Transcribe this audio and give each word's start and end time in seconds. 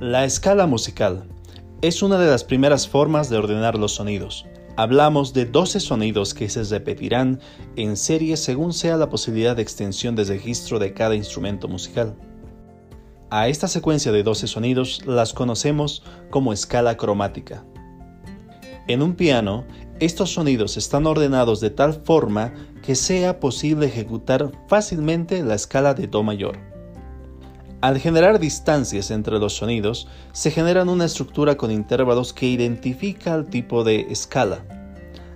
La 0.00 0.24
escala 0.24 0.68
musical 0.68 1.24
es 1.82 2.04
una 2.04 2.20
de 2.20 2.30
las 2.30 2.44
primeras 2.44 2.86
formas 2.86 3.28
de 3.30 3.36
ordenar 3.36 3.76
los 3.76 3.96
sonidos. 3.96 4.46
Hablamos 4.76 5.34
de 5.34 5.44
12 5.44 5.80
sonidos 5.80 6.34
que 6.34 6.48
se 6.48 6.62
repetirán 6.62 7.40
en 7.74 7.96
serie 7.96 8.36
según 8.36 8.72
sea 8.72 8.96
la 8.96 9.10
posibilidad 9.10 9.56
de 9.56 9.62
extensión 9.62 10.14
de 10.14 10.22
registro 10.22 10.78
de 10.78 10.94
cada 10.94 11.16
instrumento 11.16 11.66
musical. 11.66 12.14
A 13.30 13.48
esta 13.48 13.66
secuencia 13.66 14.12
de 14.12 14.22
12 14.22 14.46
sonidos 14.46 15.02
las 15.04 15.32
conocemos 15.34 16.04
como 16.30 16.52
escala 16.52 16.96
cromática. 16.96 17.64
En 18.86 19.02
un 19.02 19.16
piano, 19.16 19.64
estos 19.98 20.32
sonidos 20.32 20.76
están 20.76 21.08
ordenados 21.08 21.58
de 21.58 21.70
tal 21.70 21.94
forma 21.94 22.54
que 22.84 22.94
sea 22.94 23.40
posible 23.40 23.86
ejecutar 23.86 24.52
fácilmente 24.68 25.42
la 25.42 25.56
escala 25.56 25.92
de 25.94 26.06
Do 26.06 26.22
mayor. 26.22 26.77
Al 27.80 27.98
generar 28.00 28.40
distancias 28.40 29.12
entre 29.12 29.38
los 29.38 29.54
sonidos, 29.54 30.08
se 30.32 30.50
genera 30.50 30.82
una 30.82 31.04
estructura 31.04 31.56
con 31.56 31.70
intervalos 31.70 32.32
que 32.32 32.46
identifica 32.46 33.34
el 33.34 33.46
tipo 33.46 33.84
de 33.84 34.00
escala. 34.10 34.64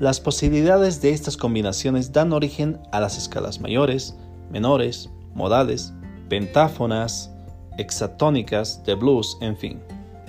Las 0.00 0.18
posibilidades 0.18 1.00
de 1.00 1.10
estas 1.10 1.36
combinaciones 1.36 2.12
dan 2.12 2.32
origen 2.32 2.80
a 2.90 2.98
las 2.98 3.16
escalas 3.16 3.60
mayores, 3.60 4.16
menores, 4.50 5.10
modales, 5.32 5.92
pentáfonas, 6.28 7.30
hexatónicas, 7.78 8.82
de 8.84 8.94
blues, 8.96 9.38
en 9.40 9.56
fin. 9.56 9.80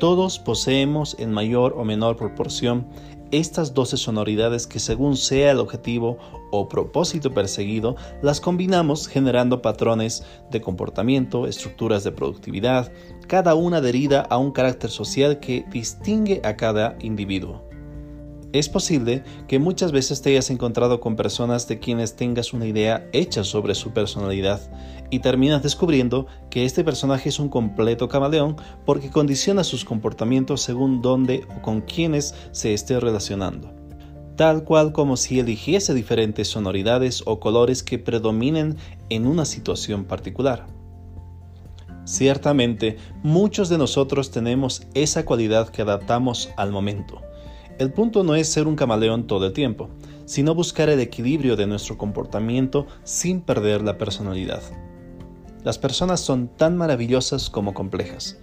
Todos 0.00 0.38
poseemos 0.38 1.14
en 1.18 1.30
mayor 1.30 1.74
o 1.76 1.84
menor 1.84 2.16
proporción 2.16 2.86
estas 3.32 3.74
12 3.74 3.98
sonoridades 3.98 4.66
que 4.66 4.78
según 4.78 5.14
sea 5.14 5.50
el 5.50 5.58
objetivo 5.58 6.16
o 6.50 6.70
propósito 6.70 7.34
perseguido, 7.34 7.96
las 8.22 8.40
combinamos 8.40 9.06
generando 9.06 9.60
patrones 9.60 10.24
de 10.50 10.62
comportamiento, 10.62 11.46
estructuras 11.46 12.02
de 12.02 12.12
productividad, 12.12 12.90
cada 13.28 13.54
una 13.54 13.76
adherida 13.76 14.22
a 14.22 14.38
un 14.38 14.52
carácter 14.52 14.88
social 14.88 15.38
que 15.38 15.66
distingue 15.70 16.40
a 16.44 16.56
cada 16.56 16.96
individuo. 17.00 17.69
Es 18.52 18.68
posible 18.68 19.22
que 19.46 19.60
muchas 19.60 19.92
veces 19.92 20.22
te 20.22 20.30
hayas 20.30 20.50
encontrado 20.50 20.98
con 20.98 21.14
personas 21.14 21.68
de 21.68 21.78
quienes 21.78 22.16
tengas 22.16 22.52
una 22.52 22.66
idea 22.66 23.08
hecha 23.12 23.44
sobre 23.44 23.76
su 23.76 23.92
personalidad 23.92 24.60
y 25.08 25.20
terminas 25.20 25.62
descubriendo 25.62 26.26
que 26.50 26.64
este 26.64 26.82
personaje 26.82 27.28
es 27.28 27.38
un 27.38 27.48
completo 27.48 28.08
camaleón 28.08 28.56
porque 28.84 29.10
condiciona 29.10 29.62
sus 29.62 29.84
comportamientos 29.84 30.62
según 30.62 31.00
dónde 31.00 31.46
o 31.56 31.62
con 31.62 31.82
quienes 31.82 32.34
se 32.50 32.74
esté 32.74 32.98
relacionando 32.98 33.80
tal 34.40 34.64
cual 34.64 34.92
como 34.92 35.18
si 35.18 35.38
eligiese 35.38 35.92
diferentes 35.92 36.48
sonoridades 36.48 37.22
o 37.26 37.40
colores 37.40 37.82
que 37.82 37.98
predominen 37.98 38.78
en 39.10 39.26
una 39.26 39.44
situación 39.44 40.06
particular. 40.06 40.66
Ciertamente, 42.06 42.96
muchos 43.22 43.68
de 43.68 43.76
nosotros 43.76 44.30
tenemos 44.30 44.86
esa 44.94 45.26
cualidad 45.26 45.68
que 45.68 45.82
adaptamos 45.82 46.48
al 46.56 46.72
momento. 46.72 47.20
El 47.80 47.94
punto 47.94 48.24
no 48.24 48.34
es 48.34 48.46
ser 48.46 48.68
un 48.68 48.76
camaleón 48.76 49.26
todo 49.26 49.46
el 49.46 49.54
tiempo, 49.54 49.88
sino 50.26 50.54
buscar 50.54 50.90
el 50.90 51.00
equilibrio 51.00 51.56
de 51.56 51.66
nuestro 51.66 51.96
comportamiento 51.96 52.86
sin 53.04 53.40
perder 53.40 53.80
la 53.80 53.96
personalidad. 53.96 54.60
Las 55.64 55.78
personas 55.78 56.20
son 56.20 56.48
tan 56.48 56.76
maravillosas 56.76 57.48
como 57.48 57.72
complejas. 57.72 58.38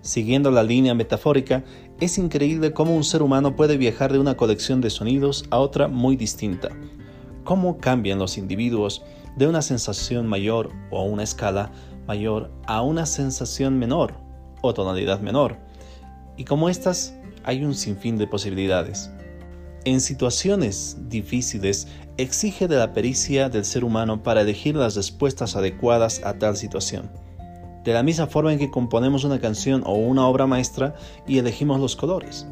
Siguiendo 0.00 0.52
la 0.52 0.62
línea 0.62 0.94
metafórica, 0.94 1.64
es 1.98 2.18
increíble 2.18 2.72
cómo 2.72 2.94
un 2.94 3.02
ser 3.02 3.20
humano 3.20 3.56
puede 3.56 3.76
viajar 3.76 4.12
de 4.12 4.20
una 4.20 4.36
colección 4.36 4.80
de 4.80 4.90
sonidos 4.90 5.44
a 5.50 5.58
otra 5.58 5.88
muy 5.88 6.14
distinta. 6.14 6.68
Cómo 7.42 7.78
cambian 7.78 8.20
los 8.20 8.38
individuos 8.38 9.02
de 9.34 9.48
una 9.48 9.60
sensación 9.60 10.28
mayor 10.28 10.70
o 10.92 11.02
una 11.02 11.24
escala 11.24 11.72
mayor 12.06 12.52
a 12.68 12.82
una 12.82 13.06
sensación 13.06 13.76
menor 13.76 14.14
o 14.62 14.72
tonalidad 14.72 15.18
menor. 15.18 15.58
Y 16.36 16.44
cómo 16.44 16.68
éstas 16.68 17.17
hay 17.44 17.64
un 17.64 17.74
sinfín 17.74 18.18
de 18.18 18.26
posibilidades. 18.26 19.10
En 19.84 20.00
situaciones 20.00 20.96
difíciles 21.08 21.88
exige 22.16 22.68
de 22.68 22.76
la 22.76 22.92
pericia 22.92 23.48
del 23.48 23.64
ser 23.64 23.84
humano 23.84 24.22
para 24.22 24.42
elegir 24.42 24.76
las 24.76 24.96
respuestas 24.96 25.56
adecuadas 25.56 26.20
a 26.24 26.34
tal 26.38 26.56
situación. 26.56 27.10
De 27.84 27.94
la 27.94 28.02
misma 28.02 28.26
forma 28.26 28.52
en 28.52 28.58
que 28.58 28.70
componemos 28.70 29.24
una 29.24 29.40
canción 29.40 29.82
o 29.86 29.94
una 29.94 30.26
obra 30.26 30.46
maestra 30.46 30.94
y 31.26 31.38
elegimos 31.38 31.80
los 31.80 31.96
colores. 31.96 32.46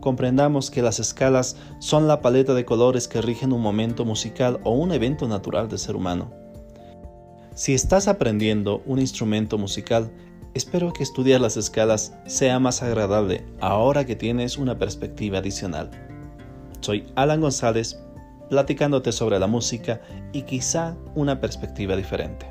Comprendamos 0.00 0.70
que 0.70 0.82
las 0.82 1.00
escalas 1.00 1.56
son 1.78 2.06
la 2.06 2.20
paleta 2.20 2.54
de 2.54 2.64
colores 2.64 3.08
que 3.08 3.20
rigen 3.20 3.52
un 3.52 3.60
momento 3.60 4.04
musical 4.04 4.60
o 4.64 4.72
un 4.72 4.92
evento 4.92 5.28
natural 5.28 5.68
del 5.68 5.78
ser 5.78 5.96
humano. 5.96 6.30
Si 7.54 7.74
estás 7.74 8.06
aprendiendo 8.06 8.82
un 8.86 8.98
instrumento 8.98 9.58
musical, 9.58 10.10
Espero 10.52 10.92
que 10.92 11.04
estudiar 11.04 11.40
las 11.40 11.56
escalas 11.56 12.12
sea 12.26 12.58
más 12.58 12.82
agradable 12.82 13.46
ahora 13.60 14.04
que 14.04 14.16
tienes 14.16 14.58
una 14.58 14.76
perspectiva 14.78 15.38
adicional. 15.38 15.90
Soy 16.80 17.06
Alan 17.14 17.40
González, 17.40 18.00
platicándote 18.48 19.12
sobre 19.12 19.38
la 19.38 19.46
música 19.46 20.00
y 20.32 20.42
quizá 20.42 20.96
una 21.14 21.40
perspectiva 21.40 21.94
diferente. 21.94 22.49